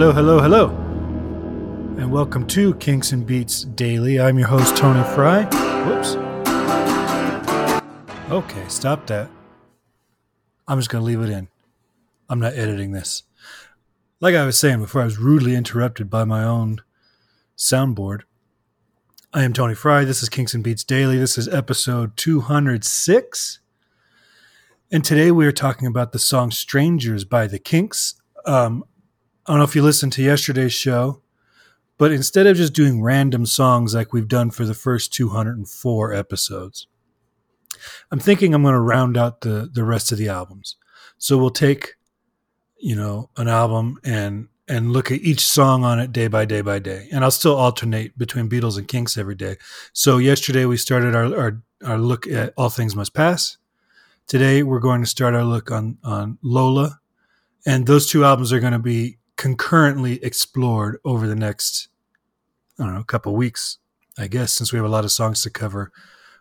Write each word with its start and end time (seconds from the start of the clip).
Hello, 0.00 0.12
hello, 0.12 0.40
hello. 0.40 0.68
And 1.98 2.10
welcome 2.10 2.46
to 2.46 2.72
Kinks 2.76 3.12
and 3.12 3.26
Beats 3.26 3.64
Daily. 3.64 4.18
I'm 4.18 4.38
your 4.38 4.48
host, 4.48 4.74
Tony 4.74 5.04
Fry. 5.14 5.42
Whoops. 5.84 6.14
Okay, 8.30 8.64
stop 8.68 9.06
that. 9.08 9.28
I'm 10.66 10.78
just 10.78 10.88
going 10.88 11.02
to 11.02 11.06
leave 11.06 11.20
it 11.20 11.28
in. 11.30 11.48
I'm 12.30 12.40
not 12.40 12.54
editing 12.54 12.92
this. 12.92 13.24
Like 14.20 14.34
I 14.34 14.46
was 14.46 14.58
saying 14.58 14.80
before, 14.80 15.02
I 15.02 15.04
was 15.04 15.18
rudely 15.18 15.54
interrupted 15.54 16.08
by 16.08 16.24
my 16.24 16.44
own 16.44 16.80
soundboard. 17.58 18.22
I 19.34 19.44
am 19.44 19.52
Tony 19.52 19.74
Fry. 19.74 20.04
This 20.04 20.22
is 20.22 20.30
Kinks 20.30 20.54
and 20.54 20.64
Beats 20.64 20.82
Daily. 20.82 21.18
This 21.18 21.36
is 21.36 21.46
episode 21.46 22.16
206. 22.16 23.60
And 24.90 25.04
today 25.04 25.30
we 25.30 25.44
are 25.44 25.52
talking 25.52 25.86
about 25.86 26.12
the 26.12 26.18
song 26.18 26.52
Strangers 26.52 27.26
by 27.26 27.46
the 27.46 27.58
Kinks. 27.58 28.14
Um, 28.46 28.84
I 29.50 29.54
don't 29.54 29.58
know 29.58 29.64
if 29.64 29.74
you 29.74 29.82
listened 29.82 30.12
to 30.12 30.22
yesterday's 30.22 30.72
show, 30.72 31.22
but 31.98 32.12
instead 32.12 32.46
of 32.46 32.56
just 32.56 32.72
doing 32.72 33.02
random 33.02 33.46
songs 33.46 33.96
like 33.96 34.12
we've 34.12 34.28
done 34.28 34.52
for 34.52 34.64
the 34.64 34.74
first 34.74 35.12
204 35.12 36.14
episodes, 36.14 36.86
I'm 38.12 38.20
thinking 38.20 38.54
I'm 38.54 38.62
going 38.62 38.74
to 38.74 38.80
round 38.80 39.16
out 39.16 39.40
the, 39.40 39.68
the 39.72 39.82
rest 39.82 40.12
of 40.12 40.18
the 40.18 40.28
albums. 40.28 40.76
So 41.18 41.36
we'll 41.36 41.50
take, 41.50 41.96
you 42.78 42.94
know, 42.94 43.30
an 43.36 43.48
album 43.48 43.98
and 44.04 44.46
and 44.68 44.92
look 44.92 45.10
at 45.10 45.20
each 45.20 45.44
song 45.44 45.82
on 45.82 45.98
it 45.98 46.12
day 46.12 46.28
by 46.28 46.44
day 46.44 46.60
by 46.60 46.78
day. 46.78 47.08
And 47.10 47.24
I'll 47.24 47.32
still 47.32 47.56
alternate 47.56 48.16
between 48.16 48.48
Beatles 48.48 48.78
and 48.78 48.86
Kinks 48.86 49.18
every 49.18 49.34
day. 49.34 49.56
So 49.92 50.18
yesterday 50.18 50.64
we 50.64 50.76
started 50.76 51.16
our, 51.16 51.36
our, 51.36 51.62
our 51.84 51.98
look 51.98 52.28
at 52.28 52.54
All 52.56 52.70
Things 52.70 52.94
Must 52.94 53.12
Pass. 53.12 53.58
Today 54.28 54.62
we're 54.62 54.78
going 54.78 55.00
to 55.00 55.08
start 55.08 55.34
our 55.34 55.42
look 55.42 55.72
on, 55.72 55.98
on 56.04 56.38
Lola. 56.40 57.00
And 57.66 57.88
those 57.88 58.08
two 58.08 58.24
albums 58.24 58.52
are 58.52 58.60
going 58.60 58.74
to 58.74 58.78
be 58.78 59.18
concurrently 59.40 60.22
explored 60.22 60.98
over 61.02 61.26
the 61.26 61.34
next, 61.34 61.88
I 62.78 62.84
don't 62.84 62.94
know, 62.94 63.02
couple 63.02 63.34
weeks, 63.34 63.78
I 64.18 64.26
guess, 64.26 64.52
since 64.52 64.70
we 64.70 64.76
have 64.76 64.84
a 64.84 64.90
lot 64.90 65.06
of 65.06 65.12
songs 65.12 65.42
to 65.42 65.50
cover 65.50 65.92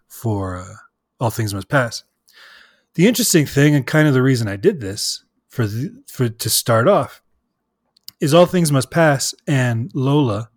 for 0.10 0.58
uh, 0.58 0.74
All 1.18 1.30
Things 1.30 1.54
Must 1.54 1.70
Pass. 1.70 2.04
The 2.96 3.08
interesting 3.08 3.46
thing, 3.46 3.74
and 3.74 3.88
kind 3.88 4.06
of 4.10 4.14
the 4.14 4.22
reason 4.22 4.50
I 4.50 4.58
did 4.58 4.82
this 4.82 5.24
for 5.48 5.66
the, 5.66 6.04
for 6.10 6.28
to 6.28 6.50
start 6.50 6.90
off, 6.90 7.22
is 8.20 8.34
All 8.34 8.46
Things 8.46 8.70
Must 8.70 8.92
Pass 8.92 9.34
and 9.48 9.90
Lola 9.96 10.50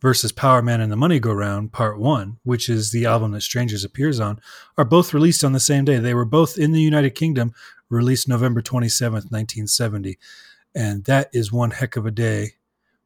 versus 0.00 0.30
Power 0.30 0.62
Man 0.62 0.80
and 0.80 0.92
the 0.92 0.96
Money 0.96 1.18
Go 1.18 1.32
Round 1.32 1.72
Part 1.72 1.98
1, 1.98 2.38
which 2.44 2.68
is 2.68 2.92
the 2.92 3.04
album 3.04 3.32
that 3.32 3.40
Strangers 3.40 3.82
appears 3.82 4.20
on, 4.20 4.38
are 4.78 4.84
both 4.84 5.12
released 5.12 5.42
on 5.42 5.50
the 5.50 5.58
same 5.58 5.84
day. 5.84 5.98
They 5.98 6.14
were 6.14 6.24
both 6.24 6.56
in 6.56 6.70
the 6.70 6.80
United 6.80 7.16
Kingdom, 7.16 7.52
released 7.88 8.28
November 8.28 8.62
27th, 8.62 9.32
1970. 9.32 10.20
And 10.74 11.04
that 11.04 11.30
is 11.32 11.52
one 11.52 11.70
heck 11.70 11.96
of 11.96 12.06
a 12.06 12.10
day 12.10 12.52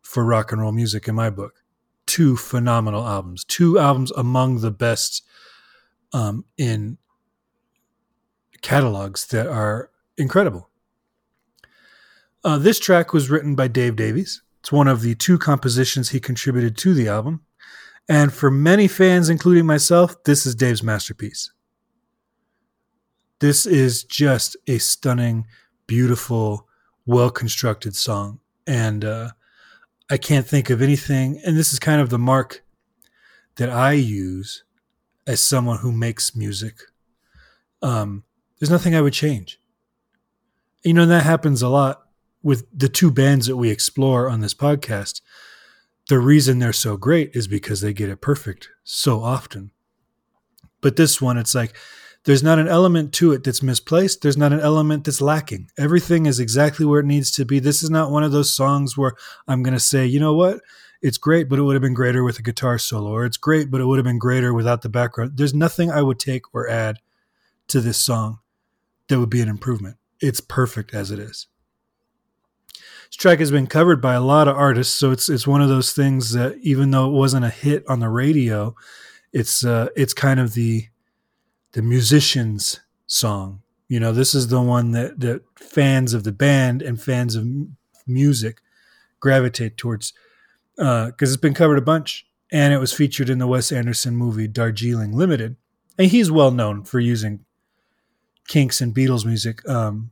for 0.00 0.24
rock 0.24 0.52
and 0.52 0.61
roll 0.61 0.72
music 0.72 1.06
in 1.06 1.14
my 1.14 1.30
book. 1.30 1.62
Two 2.06 2.36
phenomenal 2.36 3.06
albums, 3.06 3.44
two 3.44 3.78
albums 3.78 4.10
among 4.12 4.60
the 4.60 4.70
best 4.70 5.22
um, 6.12 6.44
in 6.56 6.97
catalogs 8.62 9.27
that 9.27 9.47
are 9.47 9.91
incredible. 10.16 10.70
Uh, 12.42 12.56
this 12.56 12.78
track 12.78 13.12
was 13.12 13.28
written 13.28 13.55
by 13.55 13.69
Dave 13.69 13.97
Davies. 13.97 14.42
It's 14.60 14.72
one 14.72 14.88
of 14.88 15.03
the 15.03 15.14
two 15.14 15.38
compositions 15.38 16.10
he 16.10 16.20
contributed 16.20 16.77
to 16.78 16.94
the 16.94 17.08
album. 17.08 17.42
And 18.08 18.32
for 18.32 18.50
many 18.50 18.88
fans, 18.88 19.28
including 19.28 19.66
myself, 19.66 20.22
this 20.25 20.47
is 20.47 20.55
Dave's 20.55 20.82
masterpiece. 20.82 21.53
This 23.41 23.66
is 23.66 24.03
just 24.03 24.56
a 24.66 24.78
stunning, 24.78 25.47
beautiful, 25.86 26.68
well 27.08 27.30
constructed 27.30 27.96
song. 27.96 28.38
And 28.66 29.04
uh, 29.04 29.30
I 30.10 30.19
can't 30.19 30.46
think 30.46 30.70
of 30.70 30.82
anything. 30.82 31.41
And 31.44 31.56
this 31.56 31.72
is 31.72 31.78
kind 31.78 32.00
of 32.00 32.10
the 32.10 32.19
mark 32.19 32.62
that 33.56 33.70
I 33.70 33.92
use 33.92 34.62
as 35.26 35.42
someone 35.42 35.78
who 35.78 35.91
makes 35.91 36.36
music. 36.36 36.76
Um, 37.82 38.24
there's 38.58 38.70
nothing 38.70 38.94
I 38.94 39.00
would 39.00 39.14
change. 39.14 39.58
You 40.84 40.92
know, 40.92 41.02
and 41.02 41.10
that 41.10 41.24
happens 41.24 41.62
a 41.62 41.69
lot 41.69 42.02
with 42.42 42.66
the 42.72 42.88
two 42.88 43.10
bands 43.10 43.46
that 43.46 43.56
we 43.56 43.70
explore 43.70 44.28
on 44.28 44.40
this 44.40 44.54
podcast, 44.54 45.22
the 46.08 46.19
reason 46.19 46.58
they're 46.58 46.72
so 46.72 46.96
great 46.96 47.34
is 47.34 47.48
because 47.48 47.80
they 47.80 47.92
get 47.92 48.10
it 48.10 48.20
perfect 48.20 48.69
so 48.84 49.22
often. 49.22 49.70
But 50.80 50.96
this 50.96 51.20
one, 51.20 51.38
it's 51.38 51.54
like 51.54 51.75
there's 52.28 52.43
not 52.43 52.59
an 52.59 52.69
element 52.69 53.15
to 53.15 53.33
it 53.33 53.43
that's 53.43 53.62
misplaced. 53.62 54.21
There's 54.21 54.37
not 54.37 54.53
an 54.53 54.61
element 54.61 55.05
that's 55.05 55.22
lacking. 55.22 55.71
Everything 55.78 56.27
is 56.27 56.39
exactly 56.39 56.84
where 56.84 57.00
it 57.00 57.06
needs 57.06 57.31
to 57.31 57.47
be. 57.47 57.59
This 57.59 57.83
is 57.83 57.89
not 57.89 58.11
one 58.11 58.22
of 58.22 58.33
those 58.33 58.53
songs 58.55 58.99
where 58.99 59.15
I'm 59.47 59.62
going 59.62 59.72
to 59.72 59.81
say, 59.81 60.05
you 60.05 60.21
know 60.21 60.34
what? 60.34 60.61
It's 61.00 61.17
great, 61.17 61.49
but 61.49 61.59
it 61.59 61.62
would 61.62 61.75
have 61.75 61.81
been 61.81 61.94
greater 61.94 62.22
with 62.22 62.38
a 62.38 62.43
guitar 62.43 62.77
solo, 62.77 63.12
or 63.12 63.25
it's 63.25 63.38
great, 63.38 63.71
but 63.71 63.81
it 63.81 63.87
would 63.87 63.97
have 63.97 64.05
been 64.05 64.19
greater 64.19 64.53
without 64.53 64.83
the 64.83 64.91
background. 64.91 65.38
There's 65.38 65.55
nothing 65.55 65.91
I 65.91 66.03
would 66.03 66.19
take 66.19 66.55
or 66.55 66.69
add 66.69 66.99
to 67.69 67.81
this 67.81 67.97
song 67.97 68.41
that 69.09 69.19
would 69.19 69.31
be 69.31 69.41
an 69.41 69.49
improvement. 69.49 69.97
It's 70.21 70.43
perfect 70.43 70.93
as 70.93 71.11
it 71.11 71.19
is. 71.19 71.47
This 72.75 73.17
track 73.17 73.38
has 73.38 73.50
been 73.50 73.69
covered 73.69 74.03
by 74.03 74.12
a 74.12 74.21
lot 74.21 74.49
of 74.49 74.56
artists, 74.59 74.94
so 74.94 75.12
it's 75.12 75.31
it's 75.31 75.47
one 75.47 75.62
of 75.62 75.71
those 75.71 75.94
things 75.94 76.33
that 76.33 76.59
even 76.61 76.91
though 76.91 77.09
it 77.09 77.15
wasn't 77.15 77.47
a 77.47 77.49
hit 77.49 77.88
on 77.88 78.00
the 78.00 78.11
radio, 78.11 78.75
it's 79.33 79.65
uh, 79.65 79.88
it's 79.97 80.12
kind 80.12 80.38
of 80.38 80.53
the 80.53 80.88
the 81.73 81.83
musician's 81.83 82.81
song. 83.06 83.62
You 83.89 84.01
know, 84.01 84.12
this 84.12 84.34
is 84.34 84.49
the 84.49 84.61
one 84.61 84.93
that 84.93 85.21
that 85.21 85.43
fans 85.59 86.15
of 86.15 86.25
the 86.25 86.33
band 86.33 86.83
and 86.83 87.01
fans 87.01 87.34
of 87.34 87.47
music 88.06 88.61
gravitate 89.21 89.77
towards 89.77 90.12
because 90.77 91.11
uh, 91.11 91.12
it's 91.21 91.37
been 91.37 91.55
covered 91.55 91.79
a 91.79 91.83
bunch, 91.83 92.27
and 92.53 92.73
it 92.73 92.79
was 92.79 92.93
featured 92.93 93.29
in 93.29 93.39
the 93.39 93.47
Wes 93.47 93.73
Anderson 93.73 94.17
movie 94.17 94.47
Darjeeling 94.47 95.12
Limited, 95.12 95.56
and 95.99 96.11
he's 96.11 96.31
well 96.31 96.51
known 96.51 96.84
for 96.84 97.01
using 97.01 97.45
Kinks 98.47 98.81
and 98.81 98.95
Beatles 98.95 99.25
music. 99.25 99.67
Um, 99.69 100.11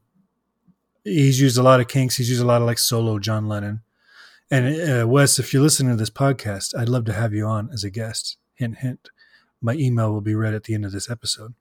he's 1.05 1.41
used 1.41 1.59
a 1.59 1.63
lot 1.63 1.81
of 1.81 1.89
Kinks. 1.89 2.17
He's 2.17 2.31
used 2.31 2.43
a 2.43 2.47
lot 2.47 2.61
of 2.61 2.67
like 2.67 2.79
solo 2.79 3.19
John 3.19 3.49
Lennon. 3.49 3.83
And 4.51 5.03
uh, 5.03 5.09
Wes, 5.09 5.39
if 5.39 5.53
you're 5.53 5.63
listening 5.63 5.93
to 5.93 5.97
this 5.97 6.11
podcast, 6.11 6.77
I'd 6.79 6.89
love 6.89 7.05
to 7.07 7.13
have 7.13 7.35
you 7.35 7.47
on 7.47 7.71
as 7.73 7.83
a 7.83 7.91
guest. 7.91 8.37
Hint, 8.55 8.79
hint. 8.79 9.09
My 9.61 9.75
email 9.75 10.13
will 10.13 10.21
be 10.21 10.35
read 10.35 10.55
at 10.55 10.65
the 10.65 10.75
end 10.75 10.85
of 10.85 10.93
this 10.93 11.11
episode. 11.11 11.55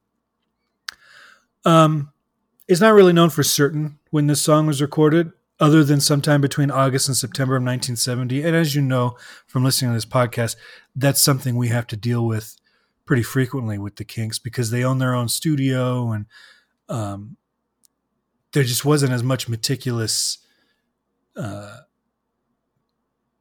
Um, 1.63 2.11
it's 2.67 2.81
not 2.81 2.93
really 2.93 3.13
known 3.13 3.29
for 3.29 3.43
certain 3.43 3.99
when 4.11 4.27
this 4.27 4.41
song 4.41 4.67
was 4.67 4.81
recorded, 4.81 5.31
other 5.59 5.83
than 5.83 6.01
sometime 6.01 6.41
between 6.41 6.69
August 6.69 7.07
and 7.07 7.15
September 7.15 7.55
of 7.55 7.63
1970. 7.63 8.43
And 8.43 8.55
as 8.55 8.75
you 8.75 8.81
know 8.81 9.17
from 9.47 9.63
listening 9.63 9.91
to 9.91 9.95
this 9.95 10.05
podcast, 10.05 10.55
that's 10.95 11.21
something 11.21 11.55
we 11.55 11.69
have 11.69 11.87
to 11.87 11.95
deal 11.95 12.25
with 12.25 12.57
pretty 13.05 13.23
frequently 13.23 13.77
with 13.77 13.95
the 13.95 14.03
Kinks 14.03 14.39
because 14.39 14.71
they 14.71 14.83
own 14.83 14.99
their 14.99 15.13
own 15.13 15.29
studio 15.29 16.11
and 16.11 16.25
um, 16.89 17.37
there 18.51 18.63
just 18.63 18.83
wasn't 18.83 19.13
as 19.13 19.23
much 19.23 19.47
meticulous 19.47 20.39
uh, 21.35 21.77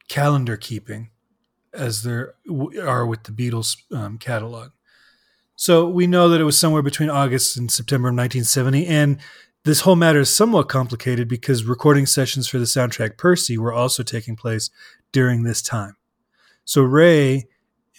calendar 0.09 0.57
keeping 0.57 1.11
as 1.75 2.03
there 2.03 2.35
are 2.83 3.07
with 3.07 3.25
the 3.25 3.33
Beatles 3.33 3.77
um, 3.93 4.19
catalog. 4.19 4.71
So 5.57 5.89
we 5.89 6.07
know 6.07 6.29
that 6.29 6.41
it 6.41 6.45
was 6.45 6.59
somewhere 6.59 6.83
between 6.83 7.11
August 7.11 7.57
and 7.57 7.71
September 7.71 8.09
of 8.09 8.15
1970. 8.15 8.87
And 8.87 9.19
this 9.65 9.81
whole 9.81 9.97
matter 9.97 10.21
is 10.21 10.35
somewhat 10.35 10.69
complicated 10.69 11.29
because 11.29 11.65
recording 11.65 12.07
sessions 12.07 12.49
for 12.49 12.59
the 12.59 12.65
soundtrack 12.65 13.17
Percy 13.17 13.57
were 13.57 13.73
also 13.73 14.03
taking 14.03 14.37
place 14.37 14.71
during 15.13 15.43
this 15.43 15.63
time. 15.63 15.97
So 16.65 16.83
Ray 16.83 17.47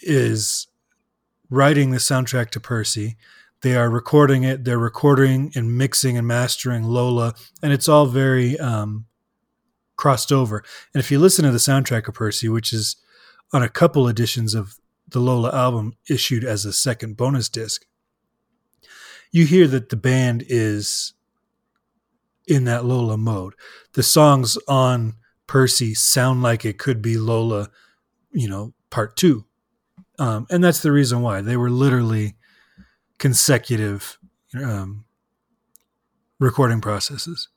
is 0.02 0.68
writing 1.50 1.90
the 1.90 1.98
soundtrack 1.98 2.50
to 2.50 2.60
Percy. 2.60 3.16
They 3.62 3.74
are 3.74 3.88
recording 3.88 4.44
it. 4.44 4.64
They're 4.64 4.78
recording 4.78 5.50
and 5.54 5.76
mixing 5.76 6.18
and 6.18 6.26
mastering 6.26 6.84
Lola, 6.84 7.34
and 7.62 7.72
it's 7.72 7.88
all 7.88 8.06
very 8.06 8.58
um, 8.58 9.06
crossed 9.96 10.30
over. 10.30 10.62
And 10.92 11.00
if 11.00 11.10
you 11.10 11.18
listen 11.18 11.44
to 11.44 11.50
the 11.50 11.58
soundtrack 11.58 12.06
of 12.06 12.14
Percy, 12.14 12.48
which 12.48 12.72
is 12.72 12.96
on 13.52 13.62
a 13.62 13.68
couple 13.68 14.08
editions 14.08 14.54
of 14.54 14.78
the 15.08 15.20
Lola 15.20 15.54
album 15.54 15.94
issued 16.08 16.44
as 16.44 16.64
a 16.64 16.72
second 16.72 17.16
bonus 17.16 17.48
disc, 17.48 17.86
you 19.30 19.46
hear 19.46 19.66
that 19.68 19.88
the 19.88 19.96
band 19.96 20.44
is 20.48 21.14
in 22.46 22.64
that 22.64 22.84
Lola 22.84 23.16
mode. 23.16 23.54
The 23.92 24.02
songs 24.02 24.56
on 24.68 25.14
Percy 25.46 25.94
sound 25.94 26.42
like 26.42 26.64
it 26.64 26.78
could 26.78 27.02
be 27.02 27.16
Lola, 27.16 27.70
you 28.32 28.48
know, 28.48 28.72
part 28.90 29.16
two. 29.16 29.44
Um, 30.18 30.46
and 30.50 30.62
that's 30.62 30.80
the 30.80 30.92
reason 30.92 31.20
why 31.22 31.40
they 31.40 31.56
were 31.56 31.70
literally 31.70 32.34
consecutive 33.18 34.18
um, 34.54 35.04
recording 36.38 36.80
processes. 36.80 37.48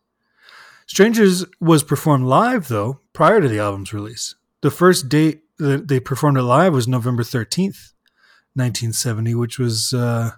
Strangers 0.87 1.45
was 1.59 1.83
performed 1.83 2.25
live, 2.25 2.67
though, 2.67 2.99
prior 3.13 3.39
to 3.39 3.47
the 3.47 3.59
album's 3.59 3.93
release. 3.93 4.35
The 4.61 4.71
first 4.71 5.07
date 5.07 5.43
they 5.59 5.99
performed 5.99 6.37
it 6.37 6.43
live 6.43 6.73
was 6.73 6.87
November 6.87 7.23
13th, 7.23 7.93
1970, 8.55 9.35
which 9.35 9.59
was, 9.59 9.93
uh, 9.93 10.31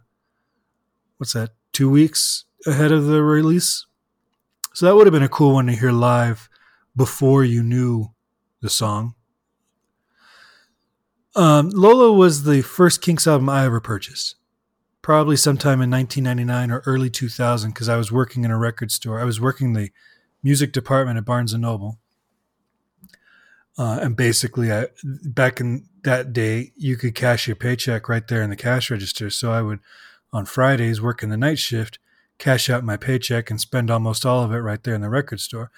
what's 1.17 1.33
that, 1.33 1.51
two 1.71 1.89
weeks 1.89 2.45
ahead 2.65 2.91
of 2.91 3.05
the 3.05 3.23
release? 3.23 3.85
So 4.73 4.85
that 4.85 4.95
would 4.95 5.05
have 5.05 5.13
been 5.13 5.23
a 5.23 5.29
cool 5.29 5.53
one 5.53 5.67
to 5.67 5.73
hear 5.73 5.91
live 5.91 6.49
before 6.95 7.43
you 7.43 7.61
knew 7.61 8.07
the 8.61 8.69
song. 8.69 9.15
Um, 11.35 11.69
Lola 11.69 12.11
was 12.11 12.43
the 12.43 12.61
first 12.61 13.01
Kinks 13.01 13.27
album 13.27 13.47
I 13.47 13.65
ever 13.65 13.79
purchased, 13.79 14.35
probably 15.01 15.37
sometime 15.37 15.81
in 15.81 15.89
1999 15.89 16.71
or 16.71 16.83
early 16.85 17.09
2000 17.09 17.71
because 17.71 17.87
I 17.87 17.95
was 17.95 18.11
working 18.11 18.43
in 18.43 18.51
a 18.51 18.57
record 18.57 18.91
store. 18.91 19.19
I 19.19 19.23
was 19.23 19.39
working 19.39 19.73
the 19.73 19.91
music 20.43 20.73
department 20.73 21.17
at 21.17 21.25
Barnes 21.25 21.53
and 21.53 21.61
Noble. 21.61 21.99
Uh, 23.77 23.99
and 24.01 24.15
basically, 24.15 24.71
I, 24.71 24.87
back 25.03 25.59
in 25.59 25.87
that 26.03 26.33
day, 26.33 26.73
you 26.75 26.97
could 26.97 27.15
cash 27.15 27.47
your 27.47 27.55
paycheck 27.55 28.09
right 28.09 28.27
there 28.27 28.41
in 28.41 28.49
the 28.49 28.55
cash 28.55 28.91
register. 28.91 29.29
So 29.29 29.51
I 29.51 29.61
would, 29.61 29.79
on 30.33 30.45
Fridays, 30.45 31.01
work 31.01 31.23
in 31.23 31.29
the 31.29 31.37
night 31.37 31.59
shift, 31.59 31.99
cash 32.37 32.69
out 32.69 32.83
my 32.83 32.97
paycheck, 32.97 33.49
and 33.49 33.61
spend 33.61 33.89
almost 33.89 34.25
all 34.25 34.43
of 34.43 34.51
it 34.51 34.57
right 34.57 34.83
there 34.83 34.95
in 34.95 35.01
the 35.01 35.09
record 35.09 35.39
store. 35.39 35.71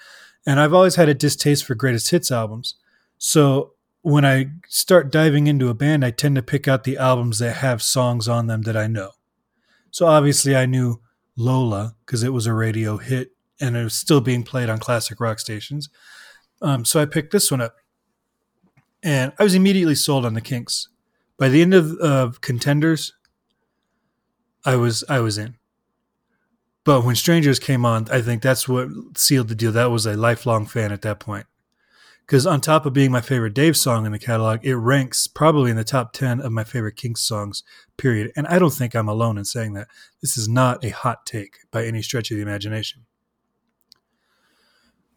And 0.46 0.60
I've 0.60 0.74
always 0.74 0.96
had 0.96 1.08
a 1.08 1.14
distaste 1.14 1.64
for 1.64 1.74
greatest 1.74 2.10
hits 2.10 2.30
albums. 2.30 2.74
So 3.18 3.74
when 4.02 4.24
I 4.24 4.50
start 4.68 5.10
diving 5.10 5.46
into 5.46 5.68
a 5.68 5.74
band, 5.74 6.04
I 6.04 6.10
tend 6.10 6.36
to 6.36 6.42
pick 6.42 6.68
out 6.68 6.84
the 6.84 6.98
albums 6.98 7.38
that 7.38 7.56
have 7.56 7.82
songs 7.82 8.28
on 8.28 8.48
them 8.48 8.62
that 8.62 8.76
I 8.76 8.86
know. 8.86 9.12
So 9.90 10.06
obviously, 10.06 10.56
I 10.56 10.66
knew 10.66 11.00
Lola 11.36 11.96
because 12.04 12.22
it 12.22 12.32
was 12.32 12.46
a 12.46 12.52
radio 12.52 12.98
hit 12.98 13.30
and 13.60 13.76
it 13.76 13.84
was 13.84 13.94
still 13.94 14.20
being 14.20 14.42
played 14.42 14.68
on 14.68 14.78
classic 14.78 15.20
rock 15.20 15.38
stations. 15.38 15.88
Um, 16.60 16.84
so 16.84 17.00
I 17.00 17.06
picked 17.06 17.32
this 17.32 17.50
one 17.50 17.60
up, 17.60 17.76
and 19.04 19.32
I 19.38 19.44
was 19.44 19.54
immediately 19.54 19.94
sold 19.94 20.24
on 20.24 20.34
the 20.34 20.40
Kinks. 20.40 20.88
By 21.36 21.48
the 21.48 21.60
end 21.60 21.74
of, 21.74 21.92
of 21.98 22.40
Contenders, 22.40 23.12
I 24.64 24.76
was 24.76 25.04
I 25.08 25.20
was 25.20 25.36
in. 25.36 25.56
But 26.84 27.04
when 27.04 27.14
Strangers 27.14 27.58
came 27.58 27.84
on, 27.84 28.08
I 28.10 28.20
think 28.22 28.42
that's 28.42 28.68
what 28.68 28.88
sealed 29.16 29.48
the 29.48 29.54
deal. 29.54 29.72
That 29.72 29.90
was 29.90 30.06
a 30.06 30.16
lifelong 30.16 30.66
fan 30.66 30.90
at 30.90 31.02
that 31.02 31.20
point. 31.20 31.46
Because 32.26 32.46
on 32.46 32.60
top 32.60 32.86
of 32.86 32.94
being 32.94 33.10
my 33.10 33.20
favorite 33.20 33.52
Dave 33.52 33.76
song 33.76 34.06
in 34.06 34.12
the 34.12 34.18
catalog, 34.18 34.64
it 34.64 34.76
ranks 34.76 35.26
probably 35.26 35.70
in 35.70 35.76
the 35.76 35.84
top 35.84 36.12
10 36.14 36.40
of 36.40 36.52
my 36.52 36.64
favorite 36.64 36.96
Kinks 36.96 37.20
songs, 37.20 37.62
period. 37.98 38.32
And 38.34 38.46
I 38.46 38.58
don't 38.58 38.72
think 38.72 38.94
I'm 38.94 39.08
alone 39.08 39.36
in 39.36 39.44
saying 39.44 39.74
that. 39.74 39.88
This 40.22 40.38
is 40.38 40.48
not 40.48 40.82
a 40.84 40.90
hot 40.90 41.26
take 41.26 41.58
by 41.70 41.84
any 41.84 42.00
stretch 42.00 42.30
of 42.30 42.36
the 42.36 42.42
imagination. 42.42 43.04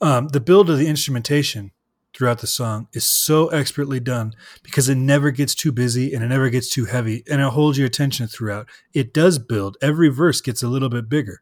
Um, 0.01 0.27
the 0.29 0.41
build 0.41 0.69
of 0.69 0.77
the 0.77 0.87
instrumentation 0.87 1.71
throughout 2.17 2.39
the 2.39 2.47
song 2.47 2.87
is 2.93 3.05
so 3.05 3.47
expertly 3.49 3.99
done 3.99 4.33
because 4.63 4.89
it 4.89 4.95
never 4.95 5.29
gets 5.29 5.53
too 5.53 5.71
busy 5.71 6.13
and 6.13 6.23
it 6.23 6.27
never 6.27 6.49
gets 6.49 6.69
too 6.69 6.85
heavy 6.85 7.23
and 7.29 7.41
it 7.41 7.49
holds 7.49 7.77
your 7.77 7.87
attention 7.87 8.27
throughout. 8.27 8.67
It 8.93 9.13
does 9.13 9.37
build. 9.37 9.77
Every 9.81 10.09
verse 10.09 10.41
gets 10.41 10.63
a 10.63 10.67
little 10.67 10.89
bit 10.89 11.07
bigger 11.09 11.41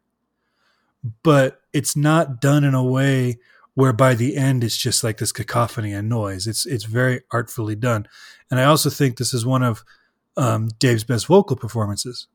but 1.22 1.60
it's 1.72 1.96
not 1.96 2.40
done 2.40 2.64
in 2.64 2.74
a 2.74 2.82
way 2.82 3.38
where 3.74 3.92
by 3.92 4.14
the 4.14 4.36
end 4.36 4.64
it's 4.64 4.76
just 4.76 5.04
like 5.04 5.18
this 5.18 5.32
cacophony 5.32 5.92
and 5.92 6.08
noise. 6.08 6.46
It's 6.46 6.66
it's 6.66 6.84
very 6.84 7.20
artfully 7.30 7.76
done, 7.76 8.08
and 8.50 8.58
I 8.58 8.64
also 8.64 8.90
think 8.90 9.16
this 9.16 9.34
is 9.34 9.44
one 9.44 9.62
of 9.62 9.84
um, 10.36 10.68
Dave's 10.78 11.04
best 11.04 11.26
vocal 11.26 11.56
performances. 11.56 12.26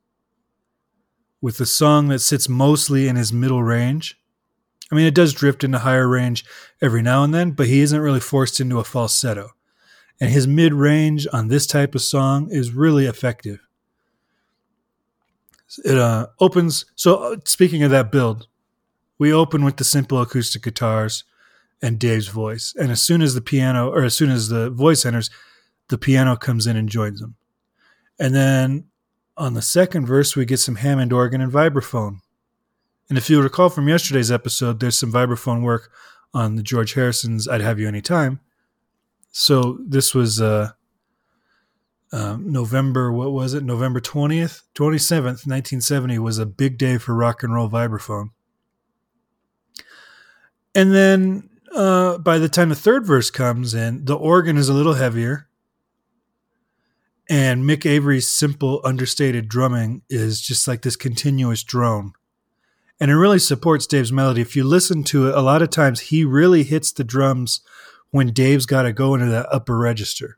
With 1.42 1.60
a 1.60 1.66
song 1.66 2.10
that 2.10 2.20
sits 2.20 2.48
mostly 2.48 3.08
in 3.08 3.16
his 3.16 3.34
middle 3.34 3.64
range. 3.64 4.18
I 4.92 4.96
mean, 4.96 5.06
it 5.06 5.16
does 5.16 5.34
drift 5.34 5.64
into 5.64 5.80
higher 5.80 6.08
range 6.08 6.44
every 6.82 7.02
now 7.02 7.24
and 7.24 7.34
then, 7.34 7.52
but 7.52 7.68
he 7.68 7.80
isn't 7.82 8.00
really 8.00 8.20
forced 8.20 8.60
into 8.60 8.80
a 8.80 8.84
falsetto. 8.84 9.52
And 10.20 10.30
his 10.30 10.48
mid 10.48 10.74
range 10.74 11.28
on 11.32 11.48
this 11.48 11.66
type 11.66 11.96
of 11.96 12.02
song 12.02 12.50
is 12.52 12.74
really 12.74 13.06
effective. 13.06 13.60
It 15.86 15.98
uh, 15.98 16.28
opens. 16.40 16.86
So, 16.96 17.16
uh, 17.16 17.38
speaking 17.46 17.82
of 17.84 17.92
that 17.92 18.12
build, 18.12 18.48
we 19.18 19.32
open 19.32 19.64
with 19.64 19.78
the 19.78 19.84
simple 19.84 20.22
acoustic 20.22 20.64
guitars 20.64 21.24
and 21.82 21.98
Dave's 21.98 22.28
voice. 22.28 22.76
And 22.78 22.92
as 22.92 23.02
soon 23.02 23.22
as 23.22 23.34
the 23.34 23.42
piano, 23.42 23.90
or 23.90 24.04
as 24.04 24.16
soon 24.16 24.30
as 24.30 24.50
the 24.50 24.70
voice 24.70 25.06
enters, 25.06 25.30
the 25.88 25.98
piano 25.98 26.36
comes 26.36 26.68
in 26.68 26.76
and 26.76 26.90
joins 26.90 27.20
them. 27.20 27.36
And 28.20 28.36
then 28.36 28.86
on 29.38 29.54
the 29.54 29.62
second 29.62 30.06
verse, 30.06 30.36
we 30.36 30.46
get 30.46 30.60
some 30.60 30.76
Hammond 30.76 31.14
organ 31.14 31.42
and 31.42 31.52
vibraphone. 31.52 32.20
And 33.12 33.18
if 33.18 33.30
you 33.30 33.42
recall 33.42 33.68
from 33.68 33.90
yesterday's 33.90 34.31
episode, 34.31 34.80
there's 34.80 34.98
some 34.98 35.12
vibraphone 35.12 35.63
work 35.63 35.92
on 36.34 36.56
the 36.56 36.63
George 36.63 36.94
Harrison's 36.94 37.46
I'd 37.46 37.60
Have 37.60 37.78
You 37.78 37.86
Anytime. 37.86 38.40
So 39.34 39.80
this 39.86 40.16
was 40.16 40.40
uh, 40.40 40.69
uh, 42.13 42.38
November, 42.40 43.12
what 43.12 43.34
was 43.34 43.54
it? 43.54 43.63
November 43.63 44.00
20th? 44.00 44.62
27th, 44.75 45.46
1970 45.46 46.19
was 46.19 46.38
a 46.38 46.46
big 46.46 46.78
day 46.78 46.98
for 46.98 47.13
rock 47.13 47.44
and 47.44 47.54
roll 47.54 47.68
vibraphone. 47.68 48.30
And 50.74 50.94
then 50.94 51.50
uh, 51.75 52.18
by 52.18 52.38
the 52.38 52.48
time 52.48 52.69
the 52.69 52.75
third 52.75 53.06
verse 53.06 53.30
comes 53.30 53.74
in, 53.74 54.06
the 54.06 54.16
organ 54.16 54.56
is 54.56 54.69
a 54.69 54.74
little 54.74 54.94
heavier. 54.94 55.50
And 57.30 57.66
Mick 57.66 57.86
Avory's 57.86 58.30
simple, 58.30 58.80
understated 58.86 59.50
drumming 59.50 60.04
is 60.10 60.40
just 60.40 60.66
like 60.66 60.84
this 60.84 60.96
continuous 60.96 61.62
drone. 61.62 62.13
And 63.01 63.09
it 63.09 63.18
really 63.18 63.39
supports 63.39 63.88
Dave's 63.88 64.12
melody. 64.12 64.42
If 64.42 64.56
you 64.56 64.63
listen 64.63 65.03
to 65.06 65.27
it, 65.27 65.36
a 65.36 65.42
lot 65.42 65.63
of 65.63 65.71
times 65.71 66.00
he 66.00 66.24
really 66.24 66.62
hits 66.62 66.92
the 66.92 67.03
drums 67.03 67.62
when 68.12 68.27
Dave's 68.27 68.68
got 68.68 68.83
to 68.83 68.94
go 68.94 69.15
into 69.15 69.25
that 69.25 69.48
upper 69.51 69.75
register. 69.75 70.38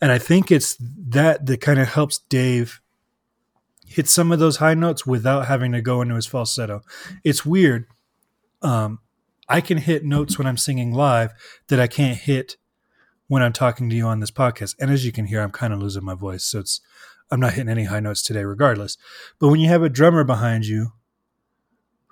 And 0.00 0.10
I 0.10 0.18
think 0.18 0.50
it's 0.50 0.76
that 0.80 1.46
that 1.46 1.60
kind 1.60 1.78
of 1.78 1.86
helps 1.86 2.18
Dave 2.18 2.80
hit 3.86 4.08
some 4.08 4.32
of 4.32 4.40
those 4.40 4.56
high 4.56 4.74
notes 4.74 5.06
without 5.06 5.46
having 5.46 5.70
to 5.70 5.80
go 5.80 6.02
into 6.02 6.16
his 6.16 6.26
falsetto. 6.26 6.82
It's 7.22 7.46
weird. 7.46 7.86
Um, 8.60 8.98
I 9.48 9.60
can 9.60 9.78
hit 9.78 10.04
notes 10.04 10.38
when 10.38 10.48
I'm 10.48 10.56
singing 10.56 10.92
live 10.92 11.32
that 11.68 11.78
I 11.78 11.86
can't 11.86 12.18
hit 12.18 12.56
when 13.28 13.44
I'm 13.44 13.52
talking 13.52 13.88
to 13.88 13.94
you 13.94 14.06
on 14.06 14.18
this 14.18 14.32
podcast. 14.32 14.74
And 14.80 14.90
as 14.90 15.06
you 15.06 15.12
can 15.12 15.26
hear, 15.26 15.40
I'm 15.42 15.52
kind 15.52 15.72
of 15.72 15.78
losing 15.78 16.04
my 16.04 16.14
voice. 16.14 16.44
So 16.44 16.58
it's, 16.58 16.80
I'm 17.30 17.38
not 17.38 17.52
hitting 17.52 17.70
any 17.70 17.84
high 17.84 18.00
notes 18.00 18.22
today, 18.22 18.42
regardless. 18.42 18.98
But 19.38 19.48
when 19.48 19.60
you 19.60 19.68
have 19.68 19.84
a 19.84 19.88
drummer 19.88 20.24
behind 20.24 20.66
you 20.66 20.92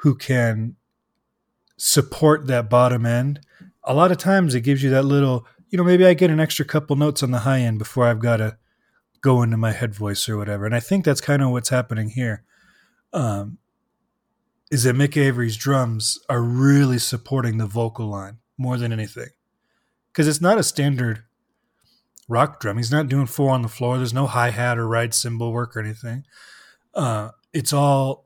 who 0.05 0.15
can 0.15 0.77
support 1.79 2.47
that 2.47 2.69
bottom 2.69 3.07
end, 3.07 3.41
a 3.83 3.95
lot 3.95 4.13
of 4.13 4.19
times 4.19 4.55
it 4.55 4.61
gives 4.61 4.83
you 4.83 4.91
that 4.91 5.05
little, 5.07 5.47
you 5.71 5.79
know, 5.79 5.83
maybe 5.83 6.05
I 6.05 6.13
get 6.13 6.29
an 6.29 6.41
extra 6.41 6.67
couple 6.67 6.95
notes 6.95 7.23
on 7.23 7.31
the 7.31 7.39
high 7.39 7.61
end 7.61 7.79
before 7.79 8.05
I've 8.05 8.21
got 8.21 8.37
to 8.37 8.59
go 9.23 9.43
into 9.43 9.57
my 9.57 9.73
head 9.73 9.95
voice 9.95 10.29
or 10.29 10.37
whatever. 10.37 10.67
And 10.67 10.75
I 10.75 10.81
think 10.81 11.07
that's 11.07 11.23
kind 11.23 11.41
of 11.41 11.53
what's 11.53 11.71
happening 11.71 12.11
here. 12.11 12.45
Um, 13.15 13.57
is 14.71 14.83
that 14.83 14.95
Mick 14.95 15.17
Avory's 15.17 15.57
drums 15.57 16.19
are 16.29 16.43
really 16.43 16.99
supporting 16.99 17.57
the 17.57 17.67
vocal 17.67 18.07
line 18.07 18.41
more 18.59 18.77
than 18.77 18.93
anything. 18.93 19.31
Because 20.13 20.29
it's 20.29 20.43
not 20.43 20.59
a 20.59 20.63
standard 20.63 21.23
rock 22.29 22.61
drum. 22.61 22.77
He's 22.77 22.93
not 22.93 23.09
doing 23.09 23.25
four 23.25 23.53
on 23.53 23.63
the 23.63 23.69
floor. 23.69 23.97
There's 23.97 24.13
no 24.13 24.27
hi 24.27 24.51
hat 24.51 24.77
or 24.77 24.87
ride 24.87 25.15
cymbal 25.15 25.51
work 25.51 25.75
or 25.75 25.81
anything. 25.81 26.25
Uh, 26.93 27.31
it's 27.55 27.73
all 27.73 28.24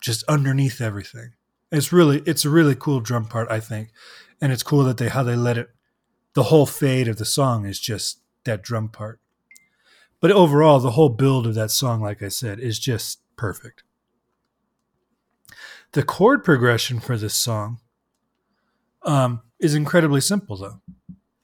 just 0.00 0.24
underneath 0.24 0.80
everything. 0.80 1.32
It's 1.70 1.92
really 1.92 2.22
it's 2.26 2.44
a 2.44 2.50
really 2.50 2.74
cool 2.74 3.00
drum 3.00 3.26
part, 3.26 3.50
I 3.50 3.60
think, 3.60 3.90
and 4.40 4.52
it's 4.52 4.62
cool 4.62 4.84
that 4.84 4.96
they 4.96 5.08
how 5.08 5.22
they 5.22 5.36
let 5.36 5.58
it. 5.58 5.70
The 6.34 6.44
whole 6.44 6.66
fade 6.66 7.08
of 7.08 7.18
the 7.18 7.24
song 7.24 7.66
is 7.66 7.80
just 7.80 8.20
that 8.44 8.62
drum 8.62 8.88
part. 8.88 9.20
But 10.20 10.32
overall, 10.32 10.80
the 10.80 10.92
whole 10.92 11.08
build 11.10 11.46
of 11.46 11.54
that 11.54 11.70
song, 11.70 12.00
like 12.00 12.22
I 12.22 12.28
said, 12.28 12.58
is 12.58 12.78
just 12.78 13.20
perfect. 13.36 13.82
The 15.92 16.02
chord 16.02 16.44
progression 16.44 17.00
for 17.00 17.16
this 17.16 17.34
song 17.34 17.78
um, 19.02 19.42
is 19.58 19.74
incredibly 19.74 20.20
simple, 20.20 20.56
though, 20.56 20.80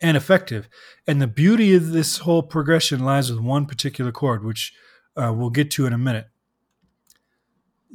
and 0.00 0.16
effective. 0.16 0.68
And 1.06 1.22
the 1.22 1.26
beauty 1.26 1.74
of 1.74 1.90
this 1.92 2.18
whole 2.18 2.42
progression 2.42 3.00
lies 3.00 3.30
with 3.30 3.40
one 3.40 3.66
particular 3.66 4.12
chord, 4.12 4.44
which 4.44 4.74
uh, 5.16 5.32
we'll 5.34 5.50
get 5.50 5.70
to 5.72 5.86
in 5.86 5.92
a 5.92 5.98
minute. 5.98 6.28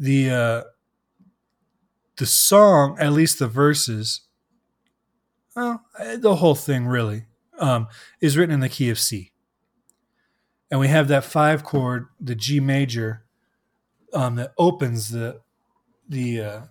The 0.01 0.29
uh, 0.29 0.63
the 2.15 2.25
song, 2.25 2.97
at 2.99 3.11
least 3.11 3.39
the 3.39 3.47
verses, 3.47 4.21
well, 5.55 5.83
the 6.17 6.35
whole 6.35 6.55
thing 6.55 6.87
really, 6.87 7.25
um, 7.59 7.87
is 8.21 8.37
written 8.37 8.53
in 8.53 8.61
the 8.61 8.69
key 8.69 8.89
of 8.89 8.97
C. 8.97 9.33
And 10.71 10.79
we 10.79 10.87
have 10.87 11.09
that 11.09 11.25
five 11.25 11.63
chord, 11.63 12.07
the 12.19 12.35
G 12.35 12.59
major, 12.61 13.25
um, 14.13 14.35
that 14.35 14.53
opens 14.57 15.09
the 15.09 15.41
the 16.07 16.41
uh, 16.41 16.61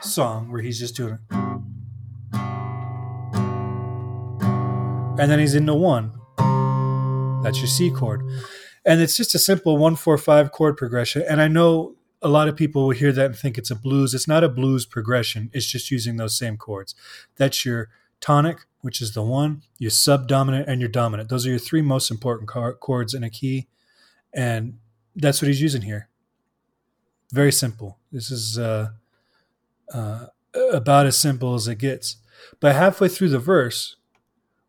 song 0.00 0.50
where 0.50 0.62
he's 0.62 0.78
just 0.78 0.96
doing 0.96 1.14
it. 1.14 1.36
And 5.18 5.30
then 5.30 5.38
he's 5.38 5.54
into 5.54 5.74
one. 5.74 6.12
That's 7.42 7.58
your 7.58 7.66
C 7.66 7.90
chord. 7.90 8.22
And 8.84 9.00
it's 9.00 9.16
just 9.16 9.34
a 9.34 9.38
simple 9.38 9.76
one, 9.76 9.94
four, 9.94 10.16
five 10.16 10.52
chord 10.52 10.76
progression. 10.76 11.22
And 11.28 11.40
I 11.40 11.48
know 11.48 11.96
a 12.22 12.28
lot 12.28 12.48
of 12.48 12.56
people 12.56 12.84
will 12.84 12.90
hear 12.90 13.12
that 13.12 13.26
and 13.26 13.36
think 13.36 13.58
it's 13.58 13.70
a 13.70 13.76
blues. 13.76 14.14
It's 14.14 14.28
not 14.28 14.44
a 14.44 14.48
blues 14.48 14.86
progression, 14.86 15.50
it's 15.52 15.66
just 15.66 15.90
using 15.90 16.16
those 16.16 16.36
same 16.36 16.56
chords. 16.56 16.94
That's 17.36 17.64
your 17.64 17.90
tonic, 18.20 18.58
which 18.80 19.00
is 19.00 19.14
the 19.14 19.22
one, 19.22 19.62
your 19.78 19.90
subdominant, 19.90 20.68
and 20.68 20.80
your 20.80 20.88
dominant. 20.88 21.28
Those 21.28 21.46
are 21.46 21.50
your 21.50 21.58
three 21.58 21.82
most 21.82 22.10
important 22.10 22.48
chords 22.80 23.14
in 23.14 23.24
a 23.24 23.30
key. 23.30 23.68
And 24.32 24.78
that's 25.14 25.42
what 25.42 25.48
he's 25.48 25.60
using 25.60 25.82
here. 25.82 26.08
Very 27.32 27.52
simple. 27.52 27.98
This 28.10 28.30
is 28.30 28.58
uh, 28.58 28.90
uh, 29.92 30.26
about 30.72 31.06
as 31.06 31.18
simple 31.18 31.54
as 31.54 31.68
it 31.68 31.76
gets. 31.76 32.16
But 32.60 32.74
halfway 32.74 33.08
through 33.08 33.30
the 33.30 33.38
verse, 33.38 33.96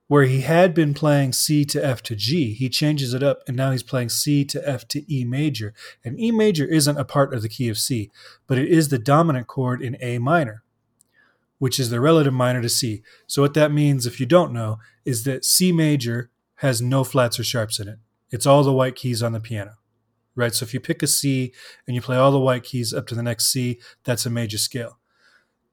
where 0.07 0.24
he 0.24 0.41
had 0.41 0.74
been 0.74 0.93
playing 0.93 1.33
C 1.33 1.63
to 1.65 1.83
F 1.83 2.03
to 2.03 2.15
G, 2.15 2.53
he 2.53 2.69
changes 2.69 3.13
it 3.13 3.24
up 3.24 3.41
and 3.48 3.55
now 3.55 3.72
he's 3.72 3.83
playing 3.83 4.10
C 4.10 4.43
to 4.45 4.67
F 4.67 4.88
to 4.89 5.13
E 5.13 5.24
major. 5.24 5.74
And 6.03 6.19
E 6.19 6.31
major 6.31 6.65
isn't 6.65 6.98
a 6.98 7.05
part 7.05 7.33
of 7.33 7.41
the 7.41 7.50
key 7.50 7.69
of 7.69 7.77
C, 7.77 8.12
but 8.45 8.57
it 8.57 8.67
is 8.67 8.89
the 8.89 9.00
dominant 9.00 9.48
chord 9.48 9.81
in 9.81 9.98
A 10.01 10.19
minor, 10.19 10.63
which 11.57 11.79
is 11.79 11.89
the 11.89 12.01
relative 12.01 12.33
minor 12.33 12.62
to 12.62 12.69
C. 12.69 13.01
So, 13.27 13.41
what 13.41 13.53
that 13.53 13.72
means, 13.72 14.05
if 14.05 14.19
you 14.19 14.25
don't 14.25 14.53
know, 14.53 14.79
is 15.05 15.24
that 15.24 15.45
C 15.45 15.72
major 15.72 16.29
has 16.55 16.81
no 16.81 17.03
flats 17.03 17.39
or 17.39 17.43
sharps 17.43 17.79
in 17.79 17.88
it. 17.88 18.00
It's 18.29 18.45
all 18.45 18.63
the 18.63 18.74
white 18.74 18.95
keys 18.95 19.24
on 19.24 19.31
the 19.31 19.39
piano, 19.39 19.75
right? 20.36 20.53
So, 20.53 20.65
if 20.65 20.74
you 20.74 20.79
pick 20.79 21.01
a 21.01 21.07
C 21.07 21.53
and 21.88 21.95
you 21.95 22.01
play 22.01 22.17
all 22.17 22.31
the 22.31 22.39
white 22.39 22.63
keys 22.63 22.93
up 22.93 23.07
to 23.07 23.15
the 23.15 23.24
next 23.24 23.51
C, 23.51 23.79
that's 24.03 24.25
a 24.25 24.29
major 24.29 24.57
scale. 24.57 25.00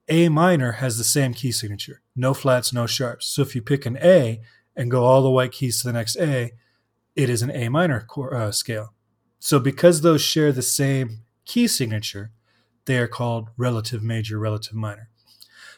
A 0.09 0.29
minor 0.29 0.73
has 0.73 0.99
the 0.99 1.05
same 1.05 1.35
key 1.35 1.53
signature, 1.53 2.03
no 2.21 2.35
flats, 2.35 2.73
no 2.73 2.87
sharps. 2.87 3.27
So 3.27 3.43
if 3.43 3.55
you 3.55 3.63
pick 3.63 3.87
an 3.87 3.99
A 4.03 4.41
and 4.77 4.91
go 4.91 5.05
all 5.05 5.23
the 5.23 5.31
white 5.31 5.53
keys 5.53 5.81
to 5.81 5.89
the 5.89 5.93
next 5.93 6.17
A, 6.17 6.53
it 7.17 7.29
is 7.29 7.43
an 7.43 7.51
A 7.51 7.69
minor 7.69 8.07
uh, 8.33 8.53
scale. 8.53 8.95
So 9.39 9.59
because 9.59 10.03
those 10.03 10.21
share 10.21 10.53
the 10.53 10.63
same 10.63 11.21
key 11.45 11.67
signature, 11.67 12.31
they 12.85 12.99
are 12.99 13.09
called 13.09 13.49
relative 13.57 14.03
major, 14.03 14.39
relative 14.39 14.75
minor. 14.75 15.09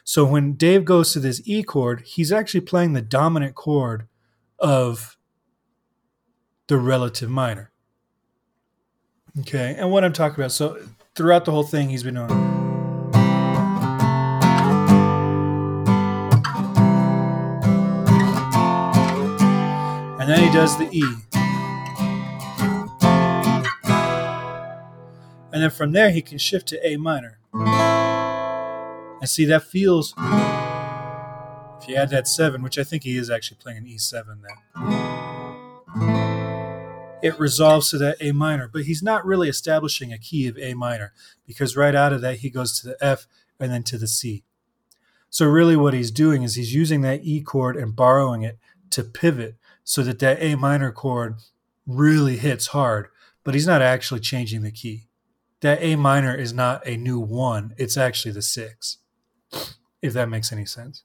So 0.03 0.25
when 0.25 0.53
Dave 0.53 0.83
goes 0.83 1.13
to 1.13 1.19
this 1.19 1.41
E 1.45 1.63
chord, 1.63 2.01
he's 2.01 2.31
actually 2.31 2.61
playing 2.61 2.93
the 2.93 3.01
dominant 3.01 3.55
chord 3.55 4.07
of 4.59 5.17
the 6.67 6.77
relative 6.77 7.29
minor. 7.29 7.71
Okay, 9.39 9.75
and 9.77 9.91
what 9.91 10.03
I'm 10.03 10.13
talking 10.13 10.35
about, 10.35 10.51
so 10.51 10.77
throughout 11.15 11.45
the 11.45 11.51
whole 11.51 11.63
thing, 11.63 11.89
he's 11.89 12.03
been 12.03 12.15
doing. 12.15 12.62
Does 20.53 20.77
the 20.77 20.87
E. 20.91 21.03
And 25.51 25.63
then 25.63 25.71
from 25.71 25.93
there, 25.93 26.11
he 26.11 26.21
can 26.21 26.37
shift 26.37 26.67
to 26.67 26.87
A 26.87 26.95
minor. 26.97 27.39
And 27.53 29.27
see, 29.27 29.45
that 29.45 29.63
feels, 29.63 30.13
if 31.81 31.87
you 31.87 31.95
add 31.95 32.11
that 32.11 32.27
seven, 32.27 32.61
which 32.61 32.77
I 32.77 32.83
think 32.83 33.01
he 33.01 33.17
is 33.17 33.31
actually 33.31 33.57
playing 33.61 33.79
an 33.79 33.85
E7 33.85 34.43
there, 34.43 34.59
it 37.23 37.39
resolves 37.39 37.89
to 37.89 37.97
that 37.97 38.17
A 38.21 38.31
minor. 38.31 38.69
But 38.71 38.83
he's 38.83 39.01
not 39.01 39.25
really 39.25 39.49
establishing 39.49 40.13
a 40.13 40.19
key 40.19 40.45
of 40.47 40.55
A 40.59 40.75
minor 40.75 41.13
because 41.47 41.75
right 41.75 41.95
out 41.95 42.13
of 42.13 42.21
that, 42.21 42.37
he 42.37 42.51
goes 42.51 42.79
to 42.79 42.89
the 42.89 42.97
F 43.03 43.25
and 43.59 43.71
then 43.71 43.81
to 43.83 43.97
the 43.97 44.07
C. 44.07 44.43
So, 45.31 45.47
really, 45.47 45.75
what 45.75 45.95
he's 45.95 46.11
doing 46.11 46.43
is 46.43 46.53
he's 46.53 46.75
using 46.75 47.01
that 47.01 47.21
E 47.23 47.41
chord 47.41 47.75
and 47.75 47.95
borrowing 47.95 48.43
it 48.43 48.59
to 48.91 49.03
pivot 49.03 49.55
so 49.83 50.03
that 50.03 50.19
that 50.19 50.41
A 50.41 50.55
minor 50.55 50.91
chord 50.91 51.35
really 51.85 52.37
hits 52.37 52.67
hard, 52.67 53.07
but 53.43 53.53
he's 53.53 53.67
not 53.67 53.81
actually 53.81 54.19
changing 54.19 54.61
the 54.61 54.71
key. 54.71 55.07
That 55.61 55.81
A 55.81 55.95
minor 55.95 56.35
is 56.35 56.53
not 56.53 56.85
a 56.87 56.97
new 56.97 57.19
one, 57.19 57.73
it's 57.77 57.97
actually 57.97 58.31
the 58.31 58.41
six, 58.41 58.97
if 60.01 60.13
that 60.13 60.29
makes 60.29 60.51
any 60.51 60.65
sense. 60.65 61.03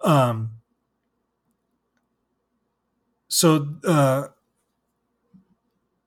Um, 0.00 0.50
so 3.28 3.76
uh, 3.84 4.28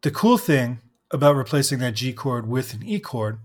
the 0.02 0.12
cool 0.12 0.38
thing 0.38 0.80
about 1.12 1.36
replacing 1.36 1.80
that 1.80 1.96
G 1.96 2.14
chord 2.14 2.48
with 2.48 2.74
an 2.74 2.84
E 2.84 3.00
chord 3.00 3.40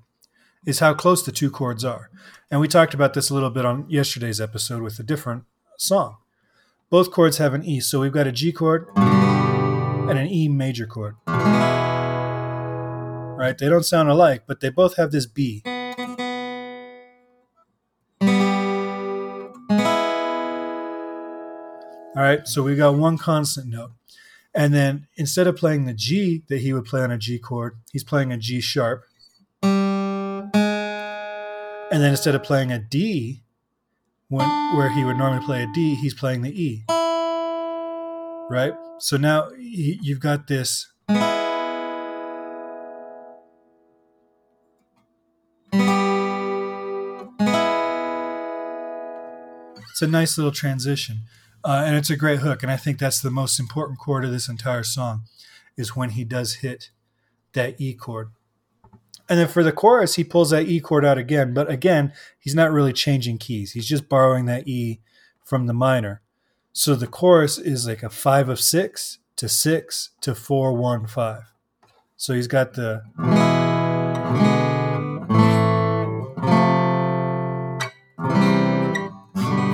is 0.66 0.78
how 0.78 0.94
close 0.94 1.24
the 1.24 1.32
two 1.32 1.50
chords 1.50 1.84
are. 1.84 2.10
And 2.50 2.60
we 2.60 2.68
talked 2.68 2.94
about 2.94 3.14
this 3.14 3.30
a 3.30 3.34
little 3.34 3.50
bit 3.50 3.64
on 3.64 3.86
yesterday's 3.88 4.40
episode 4.40 4.82
with 4.82 4.98
a 4.98 5.02
different 5.02 5.44
song. 5.78 6.18
Both 6.92 7.10
chords 7.10 7.38
have 7.38 7.54
an 7.54 7.64
E, 7.64 7.80
so 7.80 8.00
we've 8.02 8.12
got 8.12 8.26
a 8.26 8.32
G 8.32 8.52
chord 8.52 8.86
and 8.96 10.18
an 10.18 10.28
E 10.28 10.46
major 10.46 10.86
chord. 10.86 11.16
Right? 13.38 13.56
They 13.56 13.70
don't 13.70 13.86
sound 13.86 14.10
alike, 14.10 14.42
but 14.46 14.60
they 14.60 14.68
both 14.68 14.96
have 14.98 15.10
this 15.10 15.24
B. 15.24 15.62
All 22.14 22.22
right, 22.22 22.46
so 22.46 22.62
we've 22.62 22.76
got 22.76 22.94
one 22.94 23.16
constant 23.16 23.68
note. 23.68 23.92
And 24.54 24.74
then 24.74 25.06
instead 25.16 25.46
of 25.46 25.56
playing 25.56 25.86
the 25.86 25.94
G 25.94 26.42
that 26.48 26.60
he 26.60 26.74
would 26.74 26.84
play 26.84 27.00
on 27.00 27.10
a 27.10 27.16
G 27.16 27.38
chord, 27.38 27.78
he's 27.90 28.04
playing 28.04 28.32
a 28.32 28.36
G 28.36 28.60
sharp. 28.60 29.04
And 29.62 30.50
then 31.90 32.10
instead 32.10 32.34
of 32.34 32.42
playing 32.42 32.70
a 32.70 32.78
D, 32.78 33.44
when 34.32 34.48
where 34.74 34.88
he 34.88 35.04
would 35.04 35.18
normally 35.18 35.44
play 35.44 35.62
a 35.62 35.66
D, 35.74 35.94
he's 35.94 36.14
playing 36.14 36.40
the 36.40 36.50
E. 36.50 36.84
Right? 38.48 38.72
So 38.98 39.18
now 39.18 39.50
you've 39.58 40.20
got 40.20 40.46
this 40.46 40.88
It's 49.90 50.00
a 50.00 50.06
nice 50.06 50.38
little 50.38 50.50
transition. 50.50 51.24
Uh, 51.62 51.84
and 51.86 51.94
it's 51.94 52.08
a 52.08 52.16
great 52.16 52.38
hook. 52.38 52.62
And 52.62 52.72
I 52.72 52.78
think 52.78 52.98
that's 52.98 53.20
the 53.20 53.30
most 53.30 53.60
important 53.60 53.98
chord 53.98 54.24
of 54.24 54.30
this 54.30 54.48
entire 54.48 54.82
song 54.82 55.24
is 55.76 55.94
when 55.94 56.10
he 56.10 56.24
does 56.24 56.54
hit 56.54 56.90
that 57.52 57.78
E 57.78 57.92
chord. 57.92 58.30
And 59.32 59.40
then 59.40 59.48
for 59.48 59.62
the 59.62 59.72
chorus, 59.72 60.16
he 60.16 60.24
pulls 60.24 60.50
that 60.50 60.68
E 60.68 60.78
chord 60.78 61.06
out 61.06 61.16
again. 61.16 61.54
But 61.54 61.70
again, 61.70 62.12
he's 62.38 62.54
not 62.54 62.70
really 62.70 62.92
changing 62.92 63.38
keys. 63.38 63.72
He's 63.72 63.88
just 63.88 64.06
borrowing 64.06 64.44
that 64.44 64.68
E 64.68 65.00
from 65.42 65.66
the 65.66 65.72
minor. 65.72 66.20
So 66.74 66.94
the 66.94 67.06
chorus 67.06 67.56
is 67.56 67.86
like 67.86 68.02
a 68.02 68.10
five 68.10 68.50
of 68.50 68.60
six 68.60 69.20
to 69.36 69.48
six 69.48 70.10
to 70.20 70.34
four, 70.34 70.74
one, 70.74 71.06
five. 71.06 71.44
So 72.14 72.34
he's 72.34 72.46
got 72.46 72.74
the. 72.74 73.04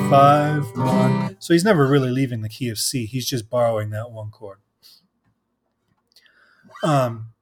Five, 0.09 0.67
one. 0.77 1.37
So 1.41 1.53
he's 1.53 1.65
never 1.65 1.89
really 1.89 2.11
leaving 2.11 2.43
the 2.43 2.49
key 2.49 2.69
of 2.69 2.79
C. 2.79 3.07
He's 3.07 3.29
just 3.29 3.51
borrowing 3.51 3.91
that 3.91 4.13
one 4.13 4.31
chord. 4.31 4.59
Um, 6.85 7.33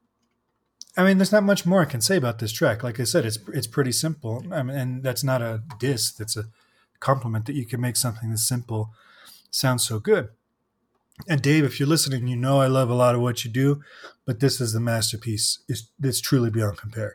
I 0.96 1.04
mean, 1.04 1.18
there's 1.18 1.32
not 1.32 1.42
much 1.42 1.66
more 1.66 1.82
I 1.82 1.86
can 1.86 2.00
say 2.00 2.16
about 2.16 2.38
this 2.38 2.52
track. 2.52 2.82
Like 2.82 2.98
I 2.98 3.04
said, 3.04 3.26
it's 3.26 3.38
it's 3.52 3.66
pretty 3.66 3.92
simple. 3.92 4.44
I 4.50 4.62
mean, 4.62 4.76
and 4.76 5.02
that's 5.02 5.22
not 5.22 5.42
a 5.42 5.62
diss. 5.78 6.10
That's 6.12 6.36
a 6.36 6.44
compliment 7.00 7.46
that 7.46 7.54
you 7.54 7.66
can 7.66 7.80
make 7.80 7.96
something 7.96 8.30
this 8.30 8.48
simple 8.48 8.90
sound 9.50 9.80
so 9.80 9.98
good. 9.98 10.30
And 11.28 11.40
Dave, 11.40 11.64
if 11.64 11.80
you're 11.80 11.88
listening, 11.88 12.26
you 12.26 12.36
know 12.36 12.60
I 12.60 12.66
love 12.66 12.90
a 12.90 12.94
lot 12.94 13.14
of 13.14 13.20
what 13.20 13.44
you 13.44 13.50
do, 13.50 13.82
but 14.26 14.40
this 14.40 14.60
is 14.60 14.72
the 14.72 14.80
masterpiece. 14.80 15.60
It's, 15.68 15.88
it's 16.02 16.20
truly 16.20 16.50
beyond 16.50 16.76
compare. 16.76 17.14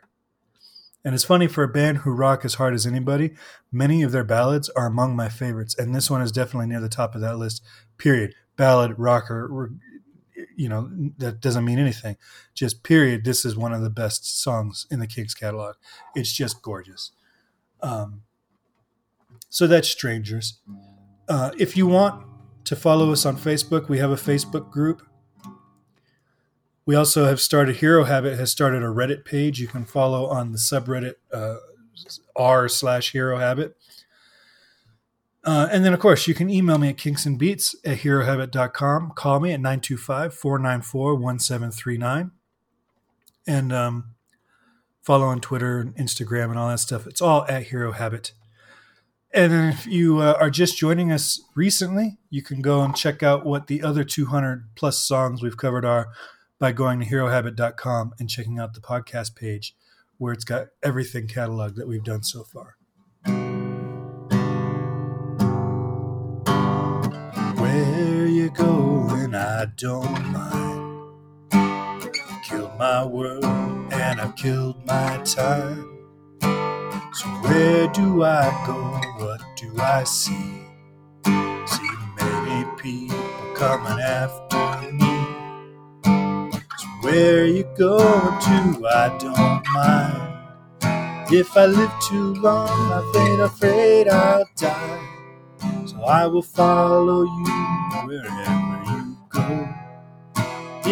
And 1.04 1.14
it's 1.14 1.24
funny 1.24 1.46
for 1.46 1.64
a 1.64 1.68
band 1.68 1.98
who 1.98 2.10
rock 2.10 2.44
as 2.44 2.54
hard 2.54 2.74
as 2.74 2.86
anybody, 2.86 3.34
many 3.70 4.02
of 4.02 4.12
their 4.12 4.24
ballads 4.24 4.68
are 4.70 4.86
among 4.86 5.16
my 5.16 5.28
favorites, 5.28 5.76
and 5.76 5.94
this 5.94 6.10
one 6.10 6.22
is 6.22 6.32
definitely 6.32 6.68
near 6.68 6.80
the 6.80 6.88
top 6.88 7.14
of 7.14 7.20
that 7.20 7.38
list. 7.38 7.62
Period. 7.98 8.34
Ballad, 8.56 8.98
rocker, 8.98 9.70
you 10.56 10.68
know 10.68 10.90
that 11.18 11.40
doesn't 11.40 11.64
mean 11.64 11.78
anything. 11.78 12.16
Just 12.54 12.82
period 12.82 13.24
this 13.24 13.44
is 13.44 13.56
one 13.56 13.72
of 13.72 13.82
the 13.82 13.90
best 13.90 14.40
songs 14.42 14.86
in 14.90 15.00
the 15.00 15.06
Kinks 15.06 15.34
catalog. 15.34 15.76
It's 16.14 16.32
just 16.32 16.62
gorgeous. 16.62 17.12
Um, 17.80 18.22
so 19.48 19.66
that's 19.66 19.88
strangers. 19.88 20.60
Uh, 21.28 21.50
if 21.58 21.76
you 21.76 21.86
want 21.86 22.26
to 22.64 22.76
follow 22.76 23.10
us 23.10 23.26
on 23.26 23.36
facebook 23.36 23.88
we 23.88 23.98
have 23.98 24.10
a 24.10 24.16
facebook 24.16 24.70
group. 24.70 25.02
We 26.84 26.96
also 26.96 27.26
have 27.26 27.40
started 27.40 27.76
hero 27.76 28.04
habit 28.04 28.38
has 28.38 28.50
started 28.50 28.82
a 28.82 28.86
reddit 28.86 29.24
page. 29.24 29.60
You 29.60 29.68
can 29.68 29.84
follow 29.84 30.26
on 30.26 30.52
the 30.52 30.58
subreddit 30.58 31.14
uh, 31.32 31.56
r 32.34 32.68
slash 32.68 33.12
hero 33.12 33.38
habit 33.38 33.76
uh, 35.44 35.68
and 35.72 35.84
then, 35.84 35.92
of 35.92 35.98
course, 35.98 36.28
you 36.28 36.34
can 36.34 36.48
email 36.48 36.78
me 36.78 36.88
at 36.90 36.96
kinksandbeats 36.96 37.74
at 37.84 37.98
herohabit.com. 37.98 39.12
Call 39.16 39.40
me 39.40 39.52
at 39.52 39.60
925 39.60 40.34
494 40.34 41.14
1739. 41.16 42.30
And 43.44 43.72
um, 43.72 44.14
follow 45.02 45.26
on 45.26 45.40
Twitter 45.40 45.80
and 45.80 45.96
Instagram 45.96 46.50
and 46.50 46.58
all 46.58 46.68
that 46.68 46.78
stuff. 46.78 47.08
It's 47.08 47.20
all 47.20 47.44
at 47.48 47.64
Hero 47.64 47.90
Habit. 47.90 48.32
And 49.34 49.74
if 49.74 49.86
you 49.86 50.20
uh, 50.20 50.36
are 50.38 50.50
just 50.50 50.76
joining 50.76 51.10
us 51.10 51.40
recently, 51.56 52.18
you 52.30 52.42
can 52.42 52.60
go 52.60 52.82
and 52.82 52.94
check 52.94 53.22
out 53.22 53.44
what 53.44 53.66
the 53.66 53.82
other 53.82 54.04
200 54.04 54.68
plus 54.76 55.00
songs 55.00 55.42
we've 55.42 55.56
covered 55.56 55.84
are 55.84 56.10
by 56.60 56.70
going 56.70 57.00
to 57.00 57.06
herohabit.com 57.06 58.12
and 58.20 58.30
checking 58.30 58.60
out 58.60 58.74
the 58.74 58.80
podcast 58.80 59.34
page 59.34 59.74
where 60.18 60.32
it's 60.32 60.44
got 60.44 60.68
everything 60.84 61.26
cataloged 61.26 61.74
that 61.74 61.88
we've 61.88 62.04
done 62.04 62.22
so 62.22 62.44
far. 62.44 62.76
I 69.62 69.66
don't 69.76 70.32
mind. 70.32 71.14
Killed 72.42 72.76
my 72.80 73.04
world 73.04 73.44
and 73.44 74.20
I've 74.20 74.34
killed 74.34 74.84
my 74.84 75.18
time. 75.18 75.86
So 77.12 77.28
where 77.46 77.86
do 77.86 78.24
I 78.24 78.50
go? 78.66 78.74
What 79.24 79.40
do 79.56 79.72
I 79.80 80.02
see? 80.02 80.64
See 81.66 81.94
many 82.18 82.66
people 82.76 83.16
coming 83.54 84.02
after 84.02 84.90
me. 84.90 85.14
So 86.78 86.88
where 87.02 87.46
you 87.46 87.62
going 87.78 88.40
to? 88.42 88.88
I 88.88 89.16
don't 89.20 89.62
mind. 89.74 90.50
If 91.32 91.56
I 91.56 91.66
live 91.66 91.92
too 92.08 92.34
long, 92.34 92.68
I 92.68 93.28
ain't 93.28 93.40
afraid 93.40 94.08
I'll 94.08 94.44
die. 94.56 95.08
So 95.86 96.02
I 96.02 96.26
will 96.26 96.42
follow 96.42 97.22
you 97.22 98.08
wherever. 98.08 98.61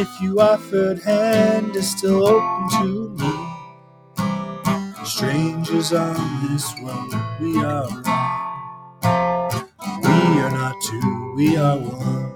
If 0.00 0.18
you 0.22 0.40
offered 0.40 0.98
hand 1.00 1.76
is 1.76 1.90
still 1.90 2.26
open 2.26 2.68
to 2.80 3.10
me. 3.20 3.32
Strangers 5.04 5.92
on 5.92 6.16
this 6.48 6.72
road, 6.82 7.12
we 7.38 7.62
are. 7.62 7.86
We 10.02 10.40
are 10.40 10.50
not 10.50 10.74
two, 10.80 11.34
we 11.36 11.58
are 11.58 11.76
one. 11.76 12.29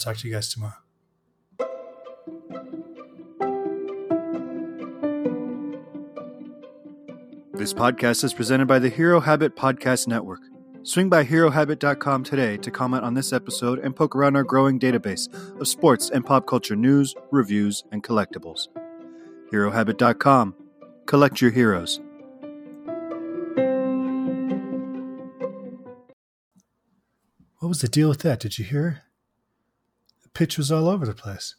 Talk 0.00 0.16
to 0.18 0.28
you 0.28 0.34
guys 0.34 0.52
tomorrow. 0.52 0.74
This 7.54 7.74
podcast 7.74 8.24
is 8.24 8.32
presented 8.32 8.66
by 8.66 8.78
the 8.78 8.88
Hero 8.88 9.20
Habit 9.20 9.54
Podcast 9.54 10.08
Network. 10.08 10.40
Swing 10.82 11.10
by 11.10 11.24
HeroHabit.com 11.24 12.24
today 12.24 12.56
to 12.56 12.70
comment 12.70 13.04
on 13.04 13.12
this 13.12 13.34
episode 13.34 13.78
and 13.80 13.94
poke 13.94 14.16
around 14.16 14.34
our 14.34 14.44
growing 14.44 14.80
database 14.80 15.28
of 15.60 15.68
sports 15.68 16.08
and 16.08 16.24
pop 16.24 16.46
culture 16.46 16.74
news, 16.74 17.14
reviews, 17.30 17.84
and 17.92 18.02
collectibles. 18.02 18.68
HeroHabit.com. 19.52 20.54
Collect 21.04 21.42
your 21.42 21.50
heroes. 21.50 22.00
What 27.58 27.68
was 27.68 27.82
the 27.82 27.88
deal 27.88 28.08
with 28.08 28.20
that? 28.20 28.40
Did 28.40 28.58
you 28.58 28.64
hear? 28.64 29.02
Pitch 30.40 30.56
was 30.56 30.72
all 30.72 30.88
over 30.88 31.04
the 31.04 31.12
place. 31.12 31.54